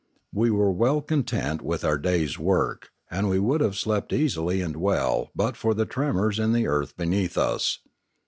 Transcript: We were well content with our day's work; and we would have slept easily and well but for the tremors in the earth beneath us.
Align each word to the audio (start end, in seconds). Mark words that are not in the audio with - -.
We 0.33 0.49
were 0.49 0.71
well 0.71 1.01
content 1.03 1.61
with 1.61 1.83
our 1.85 1.99
day's 1.99 2.39
work; 2.39 2.89
and 3.11 3.29
we 3.29 3.37
would 3.37 3.61
have 3.61 3.77
slept 3.77 4.11
easily 4.11 4.59
and 4.59 4.77
well 4.77 5.29
but 5.35 5.55
for 5.55 5.75
the 5.75 5.85
tremors 5.85 6.39
in 6.39 6.53
the 6.53 6.65
earth 6.65 6.97
beneath 6.97 7.37
us. 7.37 7.77